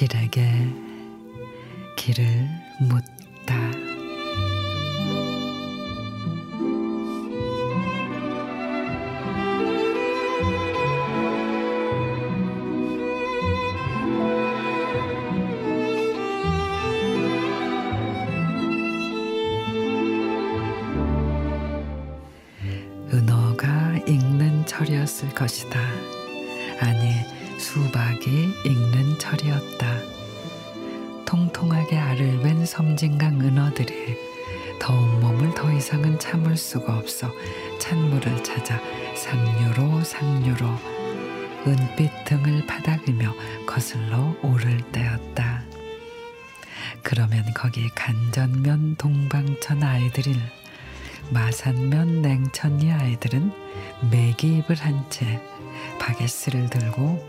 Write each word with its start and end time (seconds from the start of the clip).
길에게 0.00 0.40
길을 1.94 2.24
묻다. 2.88 3.89
철이었을 25.20 25.34
것이다. 25.34 25.78
아니, 26.80 27.12
수박이 27.58 28.54
읽는 28.64 29.18
철이었다. 29.18 29.86
통통하게 31.26 31.96
알을 31.96 32.38
웬 32.40 32.64
섬진강 32.64 33.40
은어들이 33.40 34.16
더운 34.80 35.20
몸을 35.20 35.54
더 35.54 35.70
이상은 35.70 36.18
참을 36.18 36.56
수가 36.56 36.96
없어 36.96 37.30
찬물을 37.78 38.42
찾아 38.42 38.80
상류로 39.14 40.02
상류로 40.02 40.66
은빛 41.66 42.24
등을 42.24 42.66
파닥이며 42.66 43.34
거슬러 43.66 44.34
오를 44.42 44.78
때였다. 44.90 45.62
그러면 47.02 47.44
거기 47.54 47.88
간전면 47.90 48.96
동방천 48.96 49.82
아이들일 49.82 50.59
마산면 51.30 52.22
냉천리 52.22 52.90
아이들은 52.90 53.52
매기입을 54.10 54.76
한 54.76 55.04
채 55.10 55.40
바게스를 55.98 56.68
들고 56.70 57.24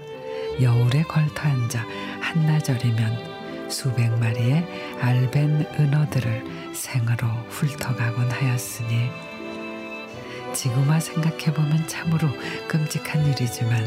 여울에 0.62 1.04
걸터 1.04 1.48
앉아 1.48 1.86
한나절이면 2.22 3.70
수백 3.70 4.10
마리의 4.20 4.66
알벤 5.00 5.68
은어들을 5.80 6.74
생으로 6.74 7.28
훑어가곤 7.50 8.30
하였으니 8.30 9.10
지금와 10.54 11.00
생각해보면 11.00 11.88
참으로 11.88 12.28
끔찍한 12.68 13.26
일이지만 13.28 13.86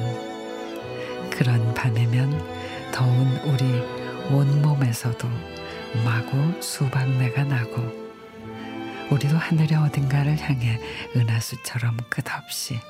그런 1.31 1.75
밤이면 1.75 2.91
더운 2.93 3.27
우리 3.45 3.83
온몸에서도 4.33 5.29
마구 6.05 6.61
수박내가 6.63 7.45
나고 7.45 8.04
우리도 9.15 9.37
하늘의 9.37 9.79
어딘가를 9.79 10.37
향해 10.41 10.81
은하수처럼 11.15 11.97
끝없이 12.11 12.81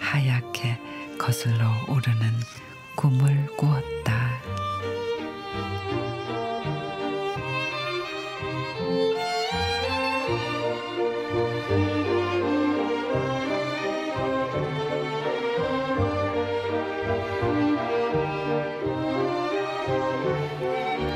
하얗게 0.00 0.78
거슬러 1.18 1.70
오르는 1.88 2.32
꿈을 2.96 3.46
꾸었다. 3.58 4.40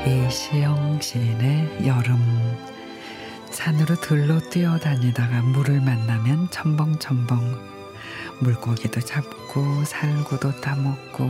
이시영 0.05 1.01
시인의 1.01 1.87
여름 1.87 2.68
산으로 3.59 3.95
들로 3.95 4.39
뛰어다니다가 4.39 5.41
물을 5.41 5.81
만나면 5.81 6.49
첨벙첨벙 6.49 7.59
물고기도 8.39 9.01
잡고 9.01 9.83
살구도 9.83 10.61
따먹고 10.61 11.29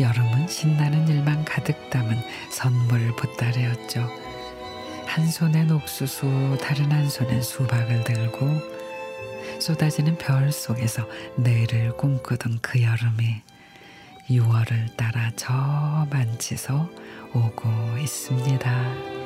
여름은 0.00 0.48
신나는 0.48 1.06
일만 1.06 1.44
가득 1.44 1.90
담은 1.90 2.20
선물 2.50 3.14
보따리였죠. 3.14 4.10
한 5.06 5.30
손엔 5.30 5.70
옥수수 5.70 6.58
다른 6.60 6.90
한 6.90 7.08
손엔 7.08 7.40
수박을 7.40 8.02
들고 8.02 8.60
쏟아지는 9.60 10.18
별 10.18 10.50
속에서 10.50 11.08
내일을 11.36 11.96
꿈꾸던 11.96 12.58
그 12.60 12.82
여름이 12.82 13.42
6월을 14.28 14.96
따라 14.96 15.30
저 15.36 15.52
만치서 16.10 16.90
오고 17.32 17.98
있습니다. 18.00 19.25